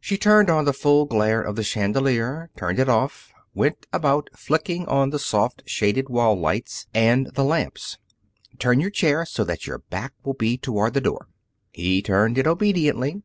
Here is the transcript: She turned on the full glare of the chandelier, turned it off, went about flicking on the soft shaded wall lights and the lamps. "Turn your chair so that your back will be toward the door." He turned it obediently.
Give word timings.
She 0.00 0.18
turned 0.18 0.50
on 0.50 0.64
the 0.64 0.72
full 0.72 1.04
glare 1.04 1.40
of 1.40 1.54
the 1.54 1.62
chandelier, 1.62 2.50
turned 2.56 2.80
it 2.80 2.88
off, 2.88 3.32
went 3.54 3.86
about 3.92 4.28
flicking 4.34 4.84
on 4.86 5.10
the 5.10 5.18
soft 5.20 5.62
shaded 5.64 6.08
wall 6.08 6.34
lights 6.34 6.88
and 6.92 7.32
the 7.36 7.44
lamps. 7.44 7.96
"Turn 8.58 8.80
your 8.80 8.90
chair 8.90 9.24
so 9.24 9.44
that 9.44 9.68
your 9.68 9.78
back 9.78 10.12
will 10.24 10.34
be 10.34 10.58
toward 10.58 10.94
the 10.94 11.00
door." 11.00 11.28
He 11.70 12.02
turned 12.02 12.36
it 12.36 12.48
obediently. 12.48 13.22